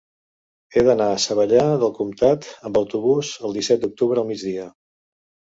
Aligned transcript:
He 0.77 0.83
d'anar 0.87 1.09
a 1.15 1.19
Savallà 1.25 1.65
del 1.83 1.93
Comtat 1.99 2.49
amb 2.71 2.81
autobús 2.83 3.35
el 3.49 3.57
disset 3.59 3.85
d'octubre 3.85 4.21
al 4.25 4.31
migdia. 4.35 4.67